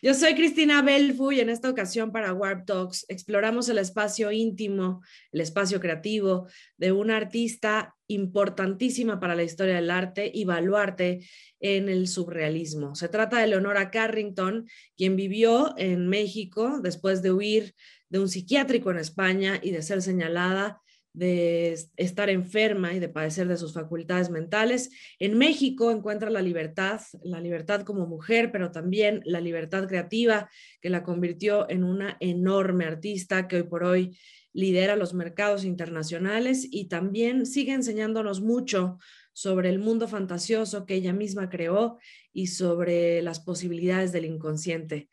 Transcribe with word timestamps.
Yo 0.00 0.14
soy 0.14 0.36
Cristina 0.36 0.80
Belfu 0.80 1.32
y 1.32 1.40
en 1.40 1.48
esta 1.48 1.68
ocasión 1.68 2.12
para 2.12 2.32
Warp 2.32 2.66
Talks 2.66 3.04
exploramos 3.08 3.68
el 3.68 3.78
espacio 3.78 4.30
íntimo, 4.30 5.02
el 5.32 5.40
espacio 5.40 5.80
creativo 5.80 6.46
de 6.76 6.92
una 6.92 7.16
artista 7.16 7.96
importantísima 8.06 9.18
para 9.18 9.34
la 9.34 9.42
historia 9.42 9.74
del 9.74 9.90
arte 9.90 10.30
y 10.32 10.44
baluarte 10.44 11.26
en 11.58 11.88
el 11.88 12.06
surrealismo. 12.06 12.94
Se 12.94 13.08
trata 13.08 13.40
de 13.40 13.48
Leonora 13.48 13.90
Carrington, 13.90 14.68
quien 14.96 15.16
vivió 15.16 15.74
en 15.76 16.06
México 16.06 16.78
después 16.80 17.20
de 17.20 17.32
huir 17.32 17.74
de 18.08 18.20
un 18.20 18.28
psiquiátrico 18.28 18.92
en 18.92 18.98
España 18.98 19.58
y 19.60 19.72
de 19.72 19.82
ser 19.82 20.00
señalada 20.00 20.80
de 21.18 21.76
estar 21.96 22.30
enferma 22.30 22.94
y 22.94 23.00
de 23.00 23.08
padecer 23.08 23.48
de 23.48 23.56
sus 23.56 23.74
facultades 23.74 24.30
mentales. 24.30 24.90
En 25.18 25.36
México 25.36 25.90
encuentra 25.90 26.30
la 26.30 26.42
libertad, 26.42 27.00
la 27.22 27.40
libertad 27.40 27.82
como 27.82 28.06
mujer, 28.06 28.50
pero 28.52 28.70
también 28.70 29.20
la 29.24 29.40
libertad 29.40 29.88
creativa 29.88 30.48
que 30.80 30.90
la 30.90 31.02
convirtió 31.02 31.68
en 31.68 31.84
una 31.84 32.16
enorme 32.20 32.84
artista 32.84 33.48
que 33.48 33.56
hoy 33.56 33.62
por 33.64 33.84
hoy 33.84 34.18
lidera 34.52 34.96
los 34.96 35.14
mercados 35.14 35.64
internacionales 35.64 36.66
y 36.70 36.88
también 36.88 37.46
sigue 37.46 37.72
enseñándonos 37.72 38.40
mucho 38.40 38.98
sobre 39.32 39.68
el 39.68 39.78
mundo 39.78 40.08
fantasioso 40.08 40.84
que 40.84 40.94
ella 40.94 41.12
misma 41.12 41.48
creó 41.48 41.98
y 42.32 42.48
sobre 42.48 43.22
las 43.22 43.40
posibilidades 43.40 44.10
del 44.10 44.24
inconsciente. 44.24 45.08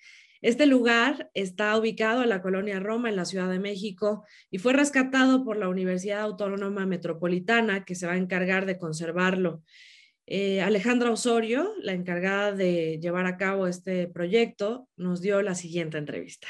Este 0.46 0.68
lugar 0.68 1.32
está 1.34 1.76
ubicado 1.76 2.22
en 2.22 2.30
la 2.30 2.44
colonia 2.44 2.80
Roma, 2.80 3.10
en 3.10 3.16
la 3.16 3.26
Ciudad 3.26 3.50
de 3.50 3.58
México, 3.58 4.24
y 4.52 4.60
fue 4.60 4.74
rescatado 4.74 5.44
por 5.44 5.58
la 5.58 5.70
Universidad 5.70 6.22
Autónoma 6.22 6.86
Metropolitana, 6.86 7.84
que 7.84 7.96
se 7.96 8.06
va 8.06 8.14
a 8.14 8.18
encargar 8.18 8.68
de 8.68 8.78
conservarlo. 8.78 9.64
Eh, 10.28 10.62
Alejandra 10.62 11.10
Osorio, 11.10 11.74
la 11.82 11.94
encargada 11.94 12.52
de 12.52 13.00
llevar 13.02 13.26
a 13.26 13.38
cabo 13.38 13.66
este 13.66 14.08
proyecto, 14.08 14.88
nos 14.98 15.20
dio 15.20 15.42
la 15.42 15.56
siguiente 15.56 15.98
entrevista. 15.98 16.48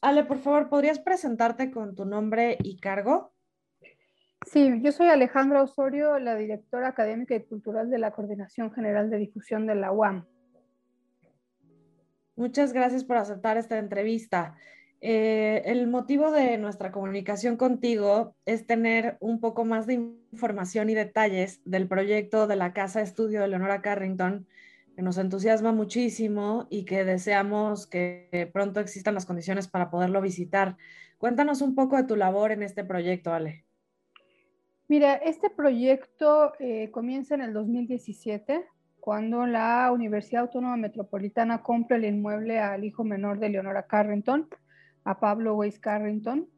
Ale, 0.00 0.24
por 0.24 0.40
favor, 0.40 0.68
¿podrías 0.68 0.98
presentarte 0.98 1.70
con 1.70 1.94
tu 1.94 2.04
nombre 2.04 2.58
y 2.64 2.80
cargo? 2.80 3.35
Sí, 4.46 4.80
yo 4.80 4.92
soy 4.92 5.08
Alejandra 5.08 5.60
Osorio, 5.60 6.20
la 6.20 6.36
directora 6.36 6.88
académica 6.88 7.34
y 7.34 7.42
cultural 7.42 7.90
de 7.90 7.98
la 7.98 8.12
Coordinación 8.12 8.72
General 8.72 9.10
de 9.10 9.18
Difusión 9.18 9.66
de 9.66 9.74
la 9.74 9.90
UAM. 9.90 10.24
Muchas 12.36 12.72
gracias 12.72 13.02
por 13.02 13.16
aceptar 13.16 13.56
esta 13.56 13.76
entrevista. 13.76 14.54
Eh, 15.00 15.62
el 15.66 15.88
motivo 15.88 16.30
de 16.30 16.58
nuestra 16.58 16.92
comunicación 16.92 17.56
contigo 17.56 18.36
es 18.46 18.66
tener 18.68 19.16
un 19.18 19.40
poco 19.40 19.64
más 19.64 19.88
de 19.88 19.94
información 19.94 20.90
y 20.90 20.94
detalles 20.94 21.60
del 21.64 21.88
proyecto 21.88 22.46
de 22.46 22.54
la 22.54 22.72
Casa 22.72 23.02
Estudio 23.02 23.40
de 23.40 23.48
Leonora 23.48 23.82
Carrington, 23.82 24.46
que 24.94 25.02
nos 25.02 25.18
entusiasma 25.18 25.72
muchísimo 25.72 26.68
y 26.70 26.84
que 26.84 27.04
deseamos 27.04 27.88
que 27.88 28.48
pronto 28.52 28.78
existan 28.78 29.14
las 29.14 29.26
condiciones 29.26 29.66
para 29.66 29.90
poderlo 29.90 30.20
visitar. 30.20 30.76
Cuéntanos 31.18 31.62
un 31.62 31.74
poco 31.74 31.96
de 31.96 32.04
tu 32.04 32.14
labor 32.14 32.52
en 32.52 32.62
este 32.62 32.84
proyecto, 32.84 33.34
Ale. 33.34 33.65
Mira, 34.88 35.14
este 35.14 35.50
proyecto 35.50 36.52
eh, 36.60 36.92
comienza 36.92 37.34
en 37.34 37.40
el 37.40 37.52
2017, 37.52 38.64
cuando 39.00 39.44
la 39.44 39.90
Universidad 39.92 40.42
Autónoma 40.42 40.76
Metropolitana 40.76 41.64
compra 41.64 41.96
el 41.96 42.04
inmueble 42.04 42.60
al 42.60 42.84
hijo 42.84 43.02
menor 43.02 43.40
de 43.40 43.48
Leonora 43.48 43.88
Carrington, 43.88 44.48
a 45.02 45.18
Pablo 45.18 45.56
Weiss 45.56 45.80
Carrington. 45.80 46.48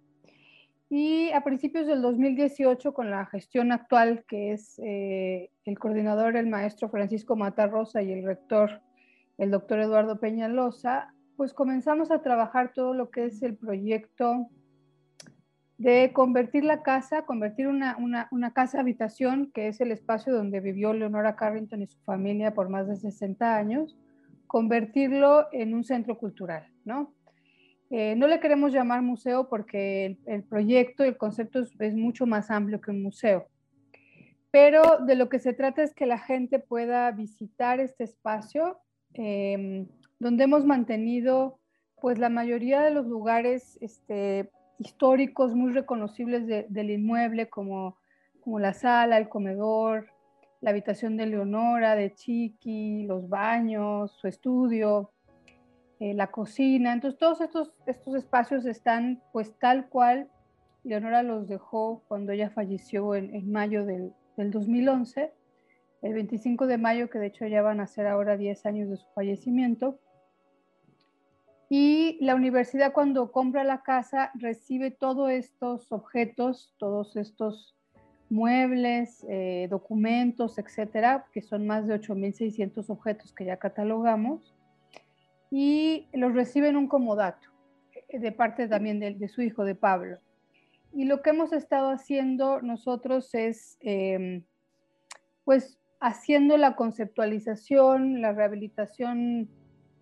Y 0.91 1.31
a 1.31 1.43
principios 1.43 1.87
del 1.87 2.03
2018, 2.03 2.93
con 2.93 3.11
la 3.11 3.25
gestión 3.25 3.73
actual, 3.73 4.25
que 4.29 4.53
es 4.53 4.79
eh, 4.85 5.51
el 5.65 5.79
coordinador, 5.79 6.37
el 6.37 6.49
maestro 6.49 6.91
Francisco 6.91 7.35
Matarrosa 7.35 8.03
y 8.03 8.13
el 8.13 8.25
rector, 8.25 8.83
el 9.39 9.51
doctor 9.51 9.81
Eduardo 9.81 10.21
Peñalosa, 10.21 11.15
pues 11.39 11.55
comenzamos 11.55 12.11
a 12.11 12.21
trabajar 12.21 12.73
todo 12.75 12.93
lo 12.93 13.11
que 13.11 13.25
es 13.25 13.43
el 13.43 13.57
proyecto 13.57 14.49
de 15.79 16.13
convertir 16.13 16.65
la 16.65 16.83
casa, 16.83 17.23
convertir 17.23 17.69
una, 17.69 18.53
casa 18.53 18.81
habitación, 18.81 19.53
que 19.55 19.69
es 19.69 19.81
el 19.81 19.93
espacio 19.93 20.35
donde 20.35 20.61
vivió 20.61 20.93
Leonora 20.93 21.37
Carrington 21.37 21.83
y 21.83 21.87
su 21.87 22.01
familia 22.01 22.53
por 22.53 22.69
más 22.69 22.89
de 22.89 22.97
60 22.97 23.57
años, 23.57 23.97
convertirlo 24.49 25.47
en 25.53 25.75
un 25.75 25.85
centro 25.85 26.19
cultural, 26.19 26.67
¿no? 26.85 27.15
Eh, 27.91 28.17
no 28.17 28.27
le 28.27 28.41
queremos 28.41 28.73
llamar 28.73 29.03
museo 29.03 29.49
porque 29.49 30.19
el, 30.27 30.43
proyecto 30.43 31.05
el 31.05 31.17
concepto 31.17 31.61
es, 31.61 31.95
mucho 31.95 32.27
más 32.27 32.51
amplio 32.51 32.81
que 32.81 32.91
un 32.91 33.03
museo. 33.03 33.47
Pero 34.51 34.83
de 35.07 35.15
lo 35.15 35.29
que 35.29 35.39
se 35.39 35.53
trata 35.53 35.83
es 35.83 35.95
que 35.95 36.07
la 36.07 36.19
gente 36.19 36.59
pueda 36.59 37.11
visitar 37.13 37.81
este 37.81 38.05
espacio 38.05 38.81
em, 39.15 39.87
donde 40.19 40.45
hemos 40.45 40.67
mantenido 40.67 41.61
pues 42.01 42.19
la 42.19 42.29
mayoría 42.29 42.83
de 42.83 42.91
los 42.91 43.07
lugares 43.07 43.79
este, 43.81 44.51
históricos 44.79 45.55
muy 45.55 45.73
reconocibles 45.73 46.47
del 46.47 46.91
inmueble, 46.91 47.49
como, 47.49 47.97
como 48.41 48.59
la 48.59 48.73
sala, 48.73 49.19
el 49.19 49.29
comedor, 49.29 50.09
la 50.61 50.71
habitación 50.71 51.17
de 51.17 51.27
Leonora, 51.27 51.95
de 51.95 52.15
Chiqui, 52.15 53.05
los 53.05 53.29
baños, 53.29 54.13
su 54.21 54.27
estudio, 54.29 55.11
eh, 56.01 56.15
la 56.15 56.29
cocina. 56.29 56.93
Entonces, 56.93 57.19
todos 57.19 57.41
estos, 57.41 57.73
estos 57.87 58.15
espacios 58.15 58.67
están 58.67 59.23
pues 59.33 59.53
tal 59.59 59.89
cual 59.89 60.29
Leonora 60.85 61.23
los 61.23 61.49
dejó 61.49 62.03
cuando 62.09 62.33
ella 62.33 62.51
falleció 62.51 63.15
en, 63.15 63.35
en 63.35 63.51
mayo 63.51 63.85
del, 63.85 64.13
del, 64.37 64.51
2011, 64.51 65.33
el 66.03 66.15
25 66.15 66.67
de 66.67 66.79
mayo, 66.79 67.11
que 67.11 67.19
de 67.19 67.27
hecho 67.27 67.47
ya 67.47 67.63
van 67.63 67.81
a 67.81 67.87
ser 67.87 68.07
ahora 68.07 68.37
10 68.37 68.67
años 68.67 68.89
de 68.89 68.97
su 68.97 69.07
fallecimiento. 69.15 69.99
Y 71.71 72.17
la 72.25 72.35
universidad 72.35 72.93
cuando 72.93 73.31
compra 73.31 73.63
la 73.63 73.83
casa 73.83 74.31
recibe 74.35 74.91
todos 74.91 75.31
estos 75.31 75.93
objetos, 75.93 76.75
todos 76.79 77.17
estos 77.17 77.77
muebles, 78.31 79.25
eh, 79.29 79.69
documentos, 79.71 80.59
etcétera, 80.59 81.27
que 81.33 81.43
son 81.43 81.67
más 81.67 81.87
de 81.87 81.95
8.600 82.01 82.89
objetos 82.91 83.33
que 83.33 83.45
ya 83.45 83.59
catalogamos, 83.59 84.55
y 85.51 86.07
los 86.13 86.35
recibe 86.35 86.69
en 86.69 86.77
un 86.77 86.89
comodato 86.89 87.49
eh, 88.09 88.19
de 88.19 88.33
parte 88.33 88.69
también 88.69 89.01
de, 89.01 89.29
su 89.29 89.43
hijo, 89.43 89.65
de 89.65 89.75
Pablo. 89.75 90.19
Y 90.93 91.05
lo 91.05 91.23
que 91.23 91.31
hemos 91.31 91.53
estado 91.53 91.91
haciendo 91.91 92.61
nosotros 92.63 93.35
es, 93.35 93.79
em, 93.81 94.43
pues, 95.45 95.79
haciendo 96.01 96.57
la 96.57 96.77
conceptualización, 96.77 98.21
la 98.21 98.33
rehabilitación 98.33 99.49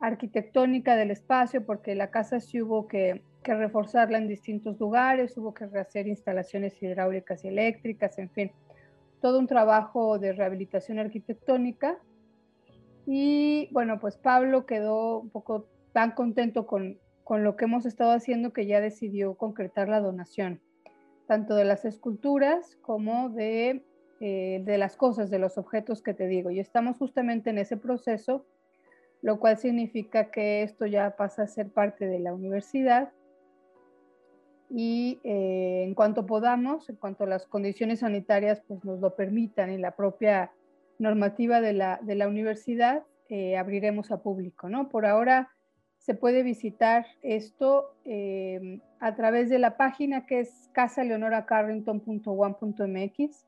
arquitectónica 0.00 0.96
del 0.96 1.10
espacio, 1.10 1.64
porque 1.64 1.94
la 1.94 2.10
casa 2.10 2.40
sí 2.40 2.60
hubo 2.60 2.86
que, 2.86 3.22
reforzarla 3.44 4.18
en 4.18 4.26
distintos 4.26 4.80
lugares, 4.80 5.38
hubo 5.38 5.54
que 5.54 5.66
rehacer 5.66 6.08
instalaciones 6.08 6.82
hidráulicas 6.82 7.44
y 7.44 7.48
eléctricas, 7.48 8.18
en 8.18 8.28
fin, 8.28 8.50
todo 9.20 9.38
un 9.38 9.46
trabajo 9.46 10.18
de 10.18 10.32
rehabilitación 10.32 10.98
arquitectónica. 10.98 11.96
Y 13.06 13.68
bueno, 13.70 14.00
pues 14.00 14.16
Pablo 14.16 14.66
quedó 14.66 15.20
un 15.20 15.30
poco 15.30 15.68
tan 15.92 16.10
contento 16.10 16.66
con, 16.66 16.98
lo 17.30 17.54
que 17.54 17.66
hemos 17.66 17.86
estado 17.86 18.10
haciendo 18.10 18.52
que 18.52 18.66
ya 18.66 18.80
decidió 18.80 19.34
concretar 19.34 19.88
la 19.88 20.00
donación, 20.00 20.60
tanto 21.28 21.54
de 21.54 21.64
las 21.64 21.84
esculturas 21.84 22.76
como 22.82 23.28
de, 23.28 23.84
eh, 24.18 24.60
de 24.64 24.76
las 24.76 24.96
cosas, 24.96 25.30
de 25.30 25.38
los 25.38 25.56
objetos 25.56 26.02
que 26.02 26.14
te 26.14 26.26
digo. 26.26 26.50
Y 26.50 26.58
estamos 26.58 26.98
justamente 26.98 27.50
en 27.50 27.58
ese 27.58 27.76
proceso 27.76 28.44
lo 29.26 29.38
cual 29.40 29.58
significa 29.58 30.30
que 30.30 30.62
esto 30.62 30.86
ya 30.86 31.16
pasa 31.16 31.42
a 31.42 31.48
ser 31.48 31.68
parte 31.68 32.06
de 32.06 32.20
la 32.20 32.32
universidad 32.32 33.10
y 34.70 35.18
eh, 35.24 35.82
en 35.82 35.96
cuanto 35.96 36.26
podamos, 36.26 36.88
en 36.88 36.94
cuanto 36.94 37.26
las 37.26 37.44
condiciones 37.44 37.98
sanitarias 38.00 38.62
pues, 38.68 38.84
nos 38.84 39.00
lo 39.00 39.16
permitan 39.16 39.72
y 39.72 39.78
la 39.78 39.96
propia 39.96 40.52
normativa 41.00 41.60
de 41.60 41.72
la, 41.72 41.98
de 42.02 42.14
la 42.14 42.28
universidad, 42.28 43.02
eh, 43.28 43.56
abriremos 43.56 44.12
a 44.12 44.22
público. 44.22 44.68
¿no? 44.68 44.90
Por 44.90 45.06
ahora 45.06 45.50
se 45.98 46.14
puede 46.14 46.44
visitar 46.44 47.04
esto 47.22 47.96
eh, 48.04 48.78
a 49.00 49.16
través 49.16 49.50
de 49.50 49.58
la 49.58 49.76
página 49.76 50.24
que 50.24 50.38
es 50.38 50.70
casaleonoracarrington.one.mx 50.72 53.44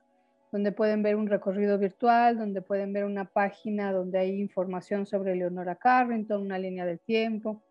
donde 0.50 0.72
pueden 0.72 1.02
ver 1.02 1.16
un 1.16 1.26
recorrido 1.26 1.78
virtual, 1.78 2.38
donde 2.38 2.62
pueden 2.62 2.92
ver 2.92 3.04
una 3.04 3.26
página 3.26 3.92
donde 3.92 4.18
hay 4.18 4.40
información 4.40 5.06
sobre 5.06 5.36
Leonora 5.36 5.76
Carrington, 5.76 6.42
una 6.42 6.58
línea 6.58 6.86
del 6.86 7.00
tiempo, 7.00 7.62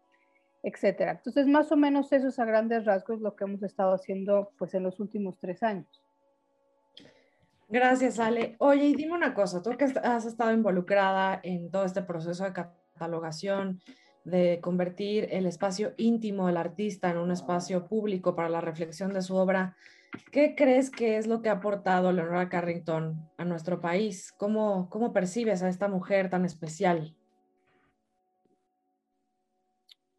etcétera. 0.64 1.12
Entonces, 1.12 1.48
más 1.48 1.72
o 1.72 1.78
menos 1.78 2.12
eso 2.12 2.28
es 2.28 2.40
a 2.40 2.46
grandes 2.46 2.86
rasgos 2.86 3.22
lo 3.22 3.36
que 3.36 3.46
hemos 3.46 3.64
estado 3.64 3.94
haciendo 3.94 4.52
pues 4.58 4.74
en 4.74 4.84
los 4.84 5.00
últimos 5.00 5.38
tres 5.40 5.64
años. 5.64 6.02
Gracias, 7.70 8.20
Ale. 8.20 8.56
Oye, 8.60 8.86
y 8.86 8.96
dime 8.96 9.14
una 9.14 9.34
cosa, 9.34 9.62
tú 9.62 9.72
que 9.72 9.86
has 9.86 10.26
estado 10.26 10.54
involucrada 10.54 11.40
en 11.44 11.70
todo 11.70 11.84
este 11.84 12.02
proceso 12.02 12.46
de 12.46 12.54
catalogación, 12.54 13.82
de 14.24 14.60
convertir 14.62 15.28
el 15.32 15.46
espacio 15.46 15.94
íntimo 15.98 16.48
del 16.48 16.58
artista 16.58 17.10
en 17.10 17.18
un 17.18 17.32
espacio 17.32 17.88
público 17.88 18.36
para 18.36 18.50
la 18.50 18.62
reflexión 18.62 19.14
de 19.14 19.22
su 19.22 19.36
obra, 19.36 19.76
¿Qué 20.31 20.56
crees 20.56 20.89
que 20.89 21.18
es 21.18 21.27
lo 21.27 21.42
que 21.42 21.50
ha 21.50 21.54
aportado 21.54 22.12
Leonora 22.12 22.50
Carrington 22.50 23.30
a 23.38 23.45
nuestro 23.45 23.81
país? 23.81 24.31
¿Cómo, 24.38 24.89
cómo 24.89 25.13
percibes 25.13 25.63
a 25.63 25.69
esta 25.69 25.88
mujer 25.88 26.30
tan 26.30 26.45
especial? 26.45 27.15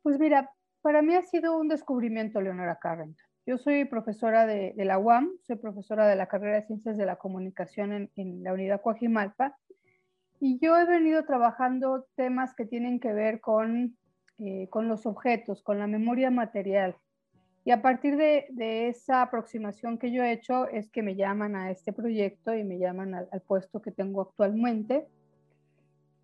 Pues 0.02 0.18
mira, 0.18 0.50
para 0.80 1.02
mí 1.02 1.14
ha 1.14 1.22
sido 1.22 1.58
un 1.58 1.68
descubrimiento 1.68 2.40
Leonora 2.40 2.78
Carrington. 2.80 3.28
Yo 3.48 3.56
soy 3.56 3.86
profesora 3.86 4.46
de, 4.46 4.74
la 4.76 4.98
UAM, 4.98 5.30
soy 5.46 5.56
profesora 5.56 6.06
de 6.06 6.16
la 6.16 6.26
carrera 6.26 6.56
de 6.56 6.66
Ciencias 6.66 6.98
de 6.98 7.06
la 7.06 7.16
Comunicación 7.16 8.10
en, 8.14 8.44
la 8.44 8.52
unidad 8.52 8.82
Coajimalpa 8.82 9.56
y 10.38 10.58
yo 10.58 10.78
he 10.78 10.84
venido 10.84 11.24
trabajando 11.24 12.06
temas 12.14 12.54
que 12.54 12.66
tienen 12.66 13.00
que 13.00 13.14
ver 13.14 13.40
con, 13.40 13.96
eh, 14.38 14.68
con 14.68 14.86
los 14.86 15.06
objetos, 15.06 15.62
con 15.62 15.78
la 15.78 15.86
memoria 15.86 16.30
material. 16.30 16.96
Y 17.68 17.70
a 17.70 17.82
partir 17.82 18.16
de, 18.16 18.88
esa 18.88 19.20
aproximación 19.20 19.98
que 19.98 20.10
yo 20.10 20.22
he 20.22 20.32
hecho 20.32 20.66
es 20.68 20.88
que 20.88 21.02
me 21.02 21.16
llaman 21.16 21.54
a 21.54 21.70
este 21.70 21.92
proyecto 21.92 22.54
y 22.54 22.64
me 22.64 22.78
llaman 22.78 23.14
al, 23.14 23.42
puesto 23.46 23.82
que 23.82 23.90
tengo 23.90 24.22
actualmente. 24.22 25.06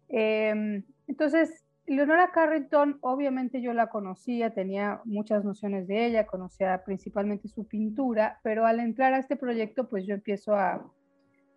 Em, 0.08 0.84
entonces, 1.06 1.66
Leonora 1.84 2.30
Carrington, 2.32 2.96
obviamente 3.02 3.60
yo 3.60 3.74
la 3.74 3.90
conocía, 3.90 4.54
tenía 4.54 5.02
muchas 5.04 5.44
nociones 5.44 5.86
de 5.86 6.06
ella, 6.06 6.26
conocía 6.26 6.82
principalmente 6.82 7.48
su 7.48 7.66
pintura, 7.66 8.40
pero 8.42 8.64
al 8.64 8.80
entrar 8.80 9.12
a 9.12 9.18
este 9.18 9.36
proyecto, 9.36 9.90
pues 9.90 10.06
yo 10.06 10.14
empiezo 10.14 10.54
a, 10.54 10.90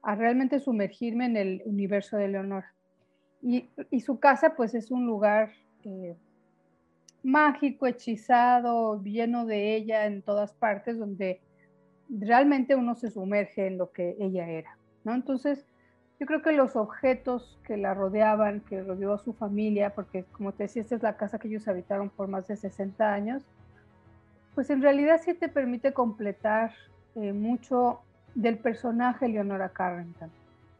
a 0.04 0.16
realmente 0.16 0.60
sumergirme 0.60 1.28
en 1.28 1.38
el 1.38 1.62
universo 1.63 2.18
de 2.18 2.28
Leonora. 2.28 2.74
Y, 3.42 3.69
su 4.01 4.19
casa 4.19 4.54
pues 4.57 4.75
es 4.75 4.92
un 4.92 5.06
lugar 5.06 5.54
eh, 5.86 6.18
mágico, 7.28 7.88
hechizado, 7.88 9.04
lleno 9.04 9.46
de 9.46 9.76
ella 9.76 10.06
en 10.06 10.22
todas 10.22 10.54
partes, 10.54 10.98
donde 10.98 11.42
realmente 12.10 12.76
uno 12.76 12.96
se 12.96 13.12
sumerge 13.12 13.68
en 13.68 13.78
lo 13.78 13.92
que 13.92 14.16
ella 14.20 14.48
era, 14.48 14.78
¿no? 15.04 15.14
Entonces, 15.14 15.66
yo 16.20 16.26
creo 16.26 16.42
que 16.42 16.54
los 16.54 16.78
objetos 16.78 17.60
que 17.64 17.76
la 17.76 17.94
rodeaban, 17.94 18.62
que 18.62 18.82
rodeó 18.82 19.14
a 19.14 19.18
su 19.20 19.34
familia, 19.34 19.94
porque 19.94 20.24
como 20.32 20.54
te 20.54 20.64
decía, 20.64 20.82
esta 20.82 20.96
es 20.96 21.04
la 21.04 21.18
casa 21.18 21.38
que 21.38 21.50
ellos 21.50 21.68
habitaron 21.68 22.10
por 22.10 22.30
más 22.30 22.48
de 22.48 22.56
60 22.56 23.14
años, 23.14 23.44
pues 24.56 24.70
en 24.70 24.82
realidad 24.82 25.22
sí 25.24 25.34
te 25.34 25.50
permite 25.50 25.92
completar 25.94 26.74
eh, 27.16 27.34
mucho 27.34 28.00
del 28.36 28.58
personaje 28.58 29.28
Leonora 29.28 29.70
Carrington. 29.70 30.32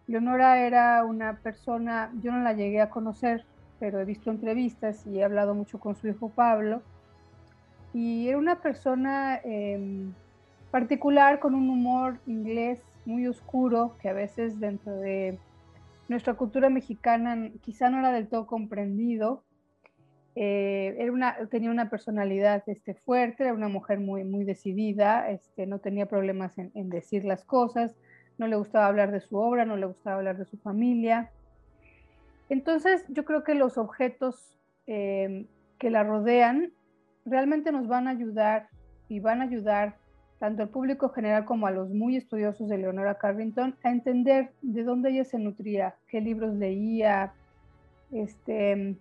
Leonora 0.08 0.66
era 0.66 1.04
una 1.04 1.38
persona, 1.40 2.10
yo 2.22 2.32
no 2.32 2.40
la 2.40 2.54
llegué 2.54 2.82
a 2.82 2.90
conocer, 2.90 3.44
pero 3.80 4.00
he 4.00 4.06
visto 4.06 4.32
entrevistas 4.32 5.06
y 5.08 5.20
he 5.20 5.24
hablado 5.24 5.54
mucho 5.54 5.80
con 5.80 5.96
su 5.96 6.08
hijo 6.08 6.30
Pablo, 6.30 6.82
y 7.94 8.28
era 8.28 8.38
una 8.38 8.62
persona 8.62 9.40
em, 9.44 10.14
particular 10.72 11.40
con 11.40 11.56
un 11.56 11.70
humor 11.70 12.20
inglés 12.28 12.82
muy 13.06 13.26
oscuro 13.28 13.96
que 14.02 14.10
a 14.10 14.14
veces 14.14 14.60
dentro 14.60 14.96
de 14.98 15.40
nuestra 16.08 16.36
cultura 16.36 16.70
mexicana 16.70 17.50
quizá 17.62 17.90
no 17.90 18.00
era 18.00 18.12
del 18.12 18.28
todo 18.28 18.48
comprendido, 18.48 19.44
eh, 20.40 20.96
era 21.00 21.12
una, 21.12 21.36
tenía 21.50 21.72
una 21.72 21.90
personalidad 21.90 22.62
este, 22.68 22.94
fuerte, 22.94 23.46
era 23.46 23.54
una 23.54 23.70
mujer 23.70 24.00
muy, 24.00 24.24
muy 24.24 24.44
decidida, 24.44 25.32
este, 25.32 25.66
no 25.66 25.80
tenía 25.80 26.06
problemas 26.06 26.60
en, 26.60 26.90
decir 26.90 27.26
las 27.26 27.44
cosas, 27.44 27.96
no 28.38 28.46
le 28.46 28.56
gustaba 28.56 28.86
hablar 28.86 29.12
de 29.12 29.20
su 29.20 29.36
obra, 29.36 29.66
no 29.66 29.78
le 29.78 29.88
gustaba 29.88 30.18
hablar 30.18 30.38
de 30.38 30.46
su 30.46 30.58
familia. 30.58 31.32
Entonces 32.50 33.06
yo 33.10 33.26
creo 33.26 33.44
que 33.44 33.56
los 33.56 33.78
objetos 33.78 34.58
eh, 34.86 35.46
que 35.80 35.90
la 35.90 36.04
rodean 36.04 36.72
realmente 37.26 37.72
nos 37.72 37.88
van 37.88 38.08
a 38.08 38.12
ayudar 38.12 38.70
y 39.10 39.20
van 39.20 39.42
a 39.42 39.46
ayudar 39.46 39.98
tanto 40.40 40.64
al 40.64 40.70
público 40.70 41.10
general 41.10 41.46
como 41.46 41.68
a 41.68 41.72
los 41.72 41.90
muy 41.90 42.16
estudiosos 42.16 42.70
de 42.70 42.78
Leonora 42.78 43.18
Carrington 43.18 43.76
a 43.84 43.90
entender 43.90 44.52
de 44.62 44.84
dónde 44.84 45.10
ella 45.10 45.26
se 45.26 45.40
nutría, 45.40 45.96
qué 46.08 46.22
libros 46.22 46.54
leía, 46.54 47.34
este, 48.12 48.98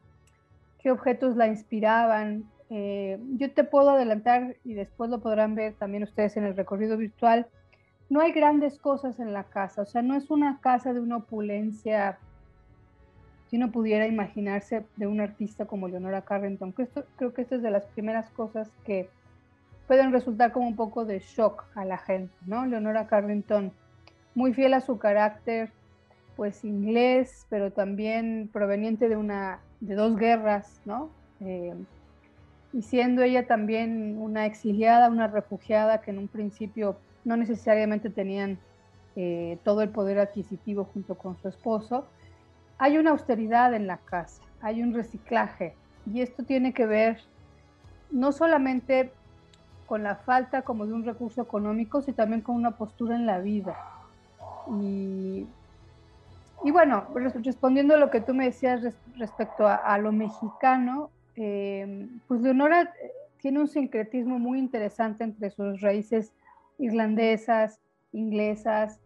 qué 0.80 0.90
objetos 0.90 1.36
la 1.36 1.46
inspiraban. 1.46 2.44
Eh, 2.70 3.20
yo 3.36 3.52
te 3.52 3.64
puedo 3.64 3.90
adelantar 3.90 4.56
y 4.64 4.74
después 4.74 5.10
lo 5.10 5.20
podrán 5.20 5.54
ver 5.54 5.74
también 5.74 6.02
ustedes 6.02 6.36
en 6.36 6.44
el 6.44 6.56
recorrido 6.56 6.96
virtual. 6.96 7.46
No 8.08 8.20
hay 8.20 8.32
grandes 8.32 8.78
cosas 8.78 9.20
en 9.20 9.32
la 9.32 9.44
casa, 9.44 9.82
o 9.82 9.86
sea, 9.86 10.00
no 10.00 10.14
es 10.14 10.30
una 10.30 10.60
casa 10.60 10.92
de 10.92 11.00
una 11.00 11.18
opulencia 11.18 12.18
si 13.48 13.56
uno 13.56 13.70
pudiera 13.70 14.06
imaginarse 14.06 14.84
de 14.96 15.06
un 15.06 15.20
artista 15.20 15.66
como 15.66 15.88
Leonora 15.88 16.22
Carrington. 16.22 16.72
Creo, 16.72 17.32
que 17.32 17.42
esta 17.42 17.56
es 17.56 17.62
de 17.62 17.70
las 17.70 17.86
primeras 17.86 18.28
cosas 18.30 18.70
que 18.84 19.08
pueden 19.86 20.12
resultar 20.12 20.52
como 20.52 20.66
un 20.66 20.76
poco 20.76 21.04
de 21.04 21.20
shock 21.20 21.64
a 21.74 21.84
la 21.84 21.98
gente, 21.98 22.34
¿no? 22.46 22.66
Leonora 22.66 23.06
Carrington, 23.06 23.72
muy 24.34 24.52
fiel 24.52 24.74
a 24.74 24.80
su 24.80 24.98
carácter, 24.98 25.70
pues 26.34 26.64
inglés, 26.64 27.46
pero 27.48 27.70
también 27.70 28.50
proveniente 28.52 29.08
de 29.08 29.16
una 29.16 29.60
de 29.80 29.94
dos 29.94 30.16
guerras, 30.16 30.80
¿no? 30.84 31.10
Eh, 31.40 31.74
y 32.72 32.82
siendo 32.82 33.22
ella 33.22 33.46
también 33.46 34.18
una 34.18 34.44
exiliada, 34.44 35.08
una 35.08 35.28
refugiada 35.28 36.00
que 36.00 36.10
en 36.10 36.18
un 36.18 36.28
principio 36.28 36.96
no 37.24 37.36
necesariamente 37.36 38.10
tenían 38.10 38.58
eh, 39.14 39.58
todo 39.64 39.82
el 39.82 39.88
poder 39.88 40.18
adquisitivo 40.18 40.84
junto 40.84 41.16
con 41.16 41.36
su 41.38 41.48
esposo, 41.48 42.06
hay 42.78 42.98
una 42.98 43.10
austeridad 43.10 43.74
en 43.74 43.86
la 43.86 43.98
casa, 43.98 44.42
hay 44.60 44.82
un 44.82 44.94
reciclaje 44.94 45.74
y 46.12 46.20
esto 46.20 46.44
tiene 46.44 46.72
que 46.72 46.86
ver 46.86 47.20
no 48.10 48.32
solamente 48.32 49.12
con 49.86 50.02
la 50.02 50.16
falta 50.16 50.62
como 50.62 50.86
de 50.86 50.92
un 50.92 51.04
recurso 51.04 51.42
económico, 51.42 52.02
sino 52.02 52.16
también 52.16 52.40
con 52.40 52.56
una 52.56 52.72
postura 52.72 53.14
en 53.14 53.26
la 53.26 53.38
vida. 53.38 53.76
Y 56.64 56.70
bueno, 56.70 57.06
respondiendo 57.14 57.94
a 57.94 57.98
lo 57.98 58.10
que 58.10 58.20
tú 58.20 58.34
me 58.34 58.46
decías 58.46 58.82
respecto 59.16 59.66
a, 59.68 59.98
lo 59.98 60.10
mexicano, 60.10 61.10
em, 61.36 62.18
pues 62.26 62.40
Leonora 62.40 62.82
eh, 62.82 63.12
tiene 63.40 63.60
un 63.60 63.68
sincretismo 63.68 64.38
muy 64.38 64.58
interesante 64.58 65.22
entre 65.22 65.50
sus 65.50 65.80
raíces 65.80 66.32
irlandesas, 66.78 67.78
inglesas, 68.12 68.98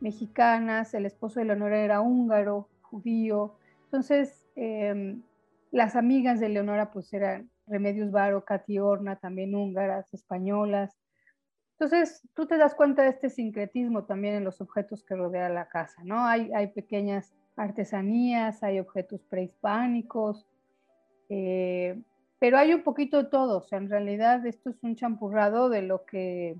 mexicanas. 0.00 0.94
El 0.94 1.06
esposo 1.06 1.40
de 1.40 1.46
Leonora 1.46 1.78
era 1.78 2.00
húngaro, 2.00 2.68
judío. 2.94 3.56
Entonces, 3.84 4.46
em, 4.54 5.22
las 5.70 5.96
amigas 5.96 6.38
de 6.38 6.48
Leonora 6.48 6.90
pues 6.92 7.12
eran 7.12 7.50
Remedios 7.66 8.10
Varo, 8.10 8.44
Katy 8.44 8.78
Horna, 8.78 9.16
también 9.16 9.54
húngaras, 9.54 10.12
españolas. 10.14 10.96
Entonces, 11.72 12.22
tú 12.34 12.46
te 12.46 12.56
das 12.56 12.74
cuenta 12.74 13.02
de 13.02 13.08
este 13.08 13.30
sincretismo 13.30 14.04
también 14.04 14.36
en 14.36 14.44
los 14.44 14.60
objetos 14.60 15.02
que 15.02 15.16
rodean 15.16 15.54
la 15.54 15.68
casa, 15.68 16.02
¿no? 16.04 16.24
Hay, 16.24 16.68
pequeñas 16.68 17.34
artesanías, 17.56 18.62
hay 18.62 18.78
objetos 18.78 19.24
prehispánicos, 19.24 20.46
eh, 21.28 22.00
pero 22.38 22.58
hay 22.58 22.74
un 22.74 22.82
poquito 22.82 23.22
de 23.22 23.28
todo, 23.28 23.58
o 23.58 23.62
sea, 23.62 23.78
en 23.78 23.90
realidad 23.90 24.46
esto 24.46 24.70
es 24.70 24.82
un 24.82 24.94
champurrado 24.94 25.68
de 25.68 25.82
lo 25.82 26.04
que 26.04 26.56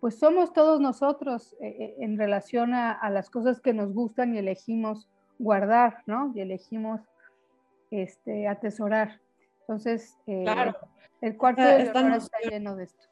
pues 0.00 0.18
somos 0.18 0.52
todos 0.54 0.80
nosotros 0.80 1.54
eh, 1.60 1.76
eh, 1.78 1.96
en 2.00 2.18
relación 2.18 2.72
a, 2.72 3.08
las 3.10 3.28
cosas 3.28 3.60
que 3.60 3.74
nos 3.74 3.92
gustan 3.92 4.34
y 4.34 4.38
elegimos 4.38 5.08
guardar, 5.40 6.02
¿no? 6.06 6.32
Y 6.34 6.40
elegimos 6.40 7.00
este, 7.90 8.46
atesorar. 8.46 9.20
Entonces, 9.62 10.16
el 10.26 11.36
cuarto 11.36 11.62
de 11.62 11.82
está 11.82 12.38
lleno 12.48 12.76
de 12.76 12.84
esto. 12.84 13.06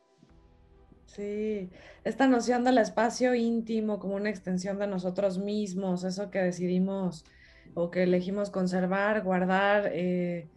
Sí, 1.06 1.70
esta 2.04 2.26
noción 2.26 2.64
del 2.64 2.78
espacio 2.78 3.34
íntimo 3.34 3.98
como 3.98 4.16
una 4.16 4.28
extensión 4.28 4.78
de 4.78 4.86
nosotros 4.86 5.38
mismos, 5.38 6.04
eso 6.04 6.30
que 6.30 6.40
decidimos 6.40 7.24
o 7.74 7.90
que 7.90 8.02
elegimos 8.02 8.50
conservar, 8.50 9.22
guardar, 9.22 9.90
eh, 9.92 10.48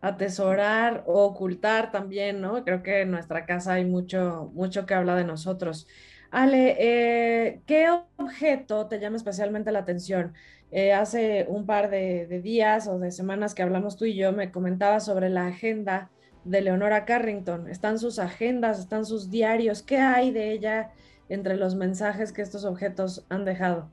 atesorar 0.00 1.02
o 1.06 1.24
ocultar 1.24 1.90
también, 1.90 2.40
¿no? 2.40 2.64
Creo 2.64 2.82
que 2.82 3.00
en 3.00 3.10
nuestra 3.10 3.46
casa 3.46 3.74
hay 3.74 3.84
mucho, 3.84 4.50
mucho 4.54 4.86
que 4.86 4.94
habla 4.94 5.16
de 5.16 5.24
nosotros. 5.24 5.88
Ale, 6.30 6.76
eh, 6.78 7.62
¿qué 7.66 7.88
objeto 8.16 8.86
te 8.86 9.00
llama 9.00 9.16
especialmente 9.16 9.72
la 9.72 9.80
atención? 9.80 10.34
Eh, 10.72 10.92
hace 10.92 11.46
un 11.48 11.64
par 11.64 11.90
de, 11.90 12.26
días 12.42 12.88
o 12.88 12.98
de 12.98 13.12
semanas 13.12 13.54
que 13.54 13.62
hablamos 13.62 13.96
tú 13.96 14.04
y 14.04 14.16
yo, 14.16 14.32
me 14.32 14.50
comentaba 14.50 15.00
sobre 15.00 15.28
la 15.28 15.46
agenda 15.46 16.10
de 16.44 16.60
Leonora 16.60 17.04
Carrington? 17.04 17.68
¿Están 17.68 17.98
sus 17.98 18.18
agendas, 18.18 18.78
están 18.78 19.04
sus 19.04 19.30
diarios? 19.30 19.82
¿Qué 19.82 19.98
hay 19.98 20.32
de 20.32 20.52
ella 20.52 20.90
entre 21.28 21.56
los 21.56 21.74
mensajes 21.74 22.32
que 22.32 22.42
estos 22.42 22.64
objetos 22.64 23.24
han 23.28 23.44
dejado? 23.44 23.90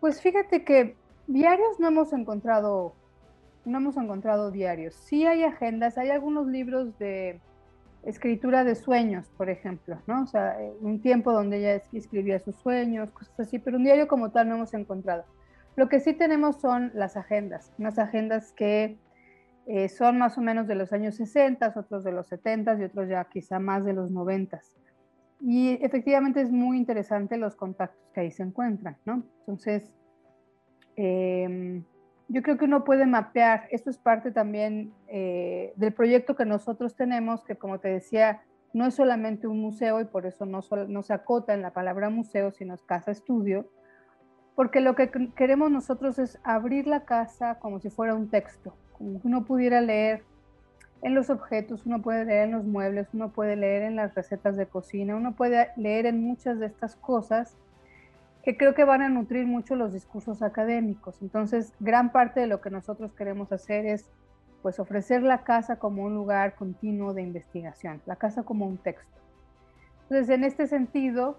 Pues 0.00 0.20
fíjate 0.20 0.64
que 0.64 0.96
diarios 1.26 1.78
no 1.78 1.88
hemos 1.88 2.12
encontrado, 2.12 2.94
no 3.64 3.78
hemos 3.78 3.96
encontrado 3.96 4.50
diarios. 4.50 4.94
Sí 4.94 5.26
hay 5.26 5.44
agendas, 5.44 5.98
hay 5.98 6.10
algunos 6.10 6.46
libros 6.46 6.98
de 6.98 7.40
escritura 8.04 8.64
de 8.64 8.74
sueños, 8.74 9.30
por 9.36 9.50
ejemplo, 9.50 10.00
¿no? 10.06 10.22
O 10.22 10.26
sea, 10.26 10.56
un 10.80 11.00
tiempo 11.00 11.32
donde 11.32 11.58
ella 11.58 11.82
escribía 11.92 12.38
sus 12.38 12.56
sueños, 12.56 13.10
cosas 13.10 13.38
así, 13.40 13.58
pero 13.58 13.76
un 13.76 13.84
diario 13.84 14.08
como 14.08 14.30
tal 14.30 14.48
no 14.48 14.56
hemos 14.56 14.74
encontrado. 14.74 15.24
Lo 15.76 15.88
que 15.88 16.00
sí 16.00 16.14
tenemos 16.14 16.60
son 16.60 16.90
las 16.94 17.16
agendas, 17.16 17.72
unas 17.78 17.98
agendas 17.98 18.52
que 18.52 18.98
eh, 19.66 19.88
son 19.88 20.18
más 20.18 20.36
o 20.38 20.40
menos 20.40 20.66
de 20.66 20.74
los 20.74 20.92
años 20.92 21.16
60, 21.16 21.74
otros 21.76 22.02
de 22.02 22.12
los 22.12 22.26
70 22.28 22.78
y 22.80 22.84
otros 22.84 23.08
ya 23.08 23.24
quizá 23.24 23.58
más 23.58 23.84
de 23.84 23.92
los 23.92 24.10
90. 24.10 24.60
y 25.42 25.78
efectivamente 25.82 26.42
es 26.42 26.50
muy 26.50 26.76
interesante 26.76 27.38
los 27.38 27.56
contactos 27.56 28.10
que 28.12 28.20
ahí 28.20 28.30
se 28.30 28.42
encuentran, 28.42 28.98
¿no? 29.06 29.22
Entonces, 29.40 29.96
em, 30.96 31.82
yo 32.32 32.42
creo 32.42 32.56
que 32.56 32.64
uno 32.64 32.84
puede 32.84 33.06
mapear, 33.06 33.66
esto 33.72 33.90
es 33.90 33.98
parte 33.98 34.30
también 34.30 34.94
eh, 35.08 35.72
del 35.74 35.92
proyecto 35.92 36.36
que 36.36 36.44
nosotros 36.44 36.94
tenemos, 36.94 37.42
que 37.42 37.56
como 37.56 37.80
te 37.80 37.88
decía, 37.88 38.42
no 38.72 38.86
es 38.86 38.94
solamente 38.94 39.48
un 39.48 39.60
museo 39.60 40.00
y 40.00 40.04
por 40.04 40.26
eso 40.26 40.46
no, 40.46 40.60
no 40.86 41.02
se 41.02 41.12
acota 41.12 41.54
en 41.54 41.62
la 41.62 41.72
palabra 41.72 42.08
museo, 42.08 42.52
sino 42.52 42.74
es 42.74 42.82
casa 42.84 43.10
estudio, 43.10 43.68
porque 44.54 44.80
lo 44.80 44.94
que 44.94 45.10
queremos 45.34 45.72
nosotros 45.72 46.20
es 46.20 46.38
abrir 46.44 46.86
la 46.86 47.04
casa 47.04 47.58
como 47.58 47.80
si 47.80 47.90
fuera 47.90 48.14
un 48.14 48.30
texto, 48.30 48.76
como 48.92 49.20
que 49.20 49.26
uno 49.26 49.44
pudiera 49.44 49.80
leer 49.80 50.22
en 51.02 51.16
los 51.16 51.30
objetos, 51.30 51.84
uno 51.84 52.00
puede 52.00 52.26
leer 52.26 52.44
en 52.44 52.52
los 52.52 52.64
muebles, 52.64 53.08
uno 53.12 53.32
puede 53.32 53.56
leer 53.56 53.82
en 53.82 53.96
las 53.96 54.14
recetas 54.14 54.56
de 54.56 54.66
cocina, 54.66 55.16
uno 55.16 55.34
puede 55.34 55.70
leer 55.74 56.06
en 56.06 56.22
muchas 56.22 56.60
de 56.60 56.66
estas 56.66 56.94
cosas 56.94 57.58
que 58.42 58.56
creo 58.56 58.74
que 58.74 58.84
van 58.84 59.02
a 59.02 59.08
nutrir 59.08 59.46
mucho 59.46 59.76
los 59.76 59.92
discursos 59.92 60.42
académicos. 60.42 61.20
Entonces, 61.20 61.74
gran 61.80 62.10
parte 62.12 62.40
de 62.40 62.46
lo 62.46 62.60
que 62.60 62.70
nosotros 62.70 63.12
queremos 63.12 63.52
hacer 63.52 63.86
es 63.86 64.10
pues 64.62 64.78
ofrecer 64.78 65.22
la 65.22 65.42
casa 65.42 65.76
como 65.76 66.04
un 66.04 66.14
lugar 66.14 66.54
continuo 66.54 67.14
de 67.14 67.22
investigación, 67.22 68.00
la 68.06 68.16
casa 68.16 68.42
como 68.42 68.66
un 68.66 68.78
texto. 68.78 69.20
Entonces, 70.02 70.28
en 70.30 70.44
este 70.44 70.66
sentido, 70.66 71.38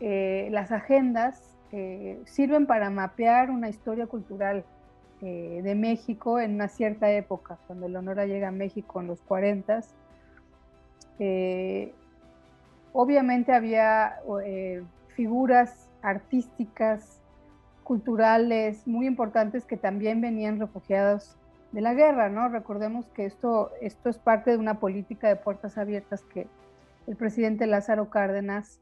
eh, 0.00 0.48
las 0.50 0.70
agendas 0.70 1.56
eh, 1.72 2.20
sirven 2.24 2.66
para 2.66 2.90
mapear 2.90 3.50
una 3.50 3.68
historia 3.68 4.06
cultural 4.06 4.64
eh, 5.20 5.60
de 5.62 5.74
México 5.74 6.38
en 6.38 6.54
una 6.54 6.68
cierta 6.68 7.10
época, 7.10 7.58
cuando 7.66 7.88
Leonora 7.88 8.24
llega 8.26 8.48
a 8.48 8.52
México 8.52 9.00
en 9.00 9.08
los 9.08 9.20
40. 9.22 9.80
obviamente 12.92 13.52
había 13.52 14.20
figuras 15.08 15.87
artísticas, 16.02 17.20
culturales 17.84 18.86
muy 18.86 19.06
importantes 19.06 19.64
que 19.64 19.76
también 19.76 20.20
venían 20.20 20.60
refugiados 20.60 21.36
de 21.72 21.80
la 21.80 21.94
guerra, 21.94 22.28
¿no? 22.28 22.48
Recordemos 22.48 23.06
que 23.08 23.24
esto, 23.24 23.70
esto 23.80 24.08
es 24.08 24.18
parte 24.18 24.50
de 24.50 24.58
una 24.58 24.78
política 24.78 25.28
de 25.28 25.36
puertas 25.36 25.78
abiertas 25.78 26.22
que 26.24 26.46
el 27.06 27.16
presidente 27.16 27.66
Lázaro 27.66 28.10
Cárdenas 28.10 28.80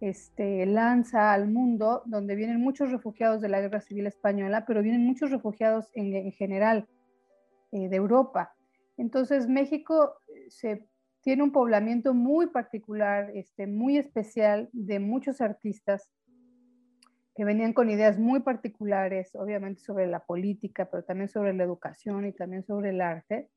este, 0.00 0.66
lanza 0.66 1.32
al 1.32 1.48
mundo, 1.48 2.02
donde 2.06 2.34
vienen 2.34 2.60
muchos 2.60 2.90
refugiados 2.90 3.40
de 3.40 3.48
la 3.48 3.60
guerra 3.60 3.80
civil 3.80 4.06
española, 4.06 4.64
pero 4.66 4.82
vienen 4.82 5.04
muchos 5.04 5.30
refugiados 5.30 5.88
en, 5.94 6.30
general 6.32 6.86
eh, 7.72 7.88
de 7.88 7.96
Europa. 7.96 8.54
Entonces 8.96 9.48
México 9.48 10.14
eh, 10.28 10.50
se, 10.50 10.86
tiene 11.22 11.42
un 11.42 11.52
poblamiento 11.52 12.14
muy 12.14 12.48
particular, 12.48 13.30
este, 13.34 13.66
muy 13.66 13.98
especial 13.98 14.68
de 14.72 15.00
muchos 15.00 15.40
artistas 15.40 16.10
que 17.36 17.44
venían 17.44 17.74
con 17.74 17.90
ideas 17.90 18.18
muy 18.18 18.40
particulares, 18.40 19.34
obviamente 19.34 19.82
sobre 19.82 20.06
la 20.06 20.20
política, 20.20 20.88
pero 20.90 21.04
también 21.04 21.28
sobre 21.28 21.52
la 21.52 21.64
educación 21.64 22.24
y 22.26 22.32
también 22.32 22.64
sobre 22.64 22.90
el 22.90 23.02
arte, 23.02 23.50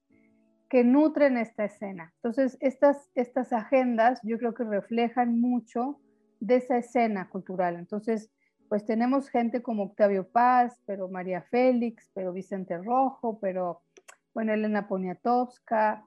que 0.69 0.83
nutren 0.83 1.37
esta 1.37 1.63
escena. 1.63 2.13
Entonces, 2.15 2.57
estas, 2.59 3.09
estas 3.15 3.53
agendas 3.53 4.19
yo 4.23 4.37
creo 4.37 4.53
que 4.53 4.65
reflejan 4.65 5.39
mucho 5.39 5.97
de 6.41 6.57
esa 6.57 6.77
escena 6.77 7.29
cultural. 7.29 7.77
Entonces, 7.77 8.29
pues 8.67 8.85
tenemos 8.85 9.29
gente 9.29 9.63
como 9.63 9.83
Octavio 9.83 10.27
Paz, 10.27 10.77
pero 10.85 11.07
María 11.07 11.41
Félix, 11.41 12.11
pero 12.13 12.33
Vicente 12.33 12.77
Rojo, 12.77 13.39
pero, 13.39 13.81
bueno, 14.33 14.53
Elena 14.53 14.89
Poniatowska, 14.89 16.03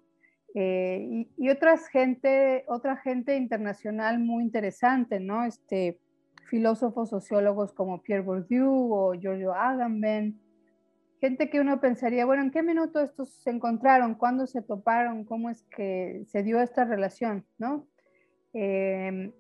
eh, 0.55 1.07
y, 1.11 1.31
y, 1.39 1.49
otras 1.49 1.89
gente, 1.89 2.65
otra 2.69 2.99
gente 2.99 3.37
internacional 3.37 4.19
muy 4.19 4.45
interesante, 4.45 5.19
¿no? 5.19 5.47
Este, 5.47 5.99
filósofos 6.45 7.11
sociólogos 7.11 7.73
como 7.73 8.03
Pierre 8.03 8.23
Bourdieu 8.23 8.93
o 8.93 9.15
Giorgio 9.15 9.55
Agamben, 9.55 10.41
gente 11.21 11.49
que 11.51 11.61
uno 11.61 11.81
pensaría, 11.81 12.27
bueno, 12.27 12.43
¿en 12.43 12.51
qué 12.51 12.63
minuto 12.63 13.01
estos 13.01 13.29
se 13.29 13.51
encontraron? 13.51 14.17
¿Cuándo 14.17 14.47
se 14.47 14.61
toparon? 14.61 15.25
¿Cómo 15.25 15.51
es 15.51 15.63
que 15.65 16.25
se 16.27 16.43
dio 16.43 16.61
esta 16.61 16.85
relación? 16.85 17.47
¿no? 17.59 17.87
Em, 18.53 19.33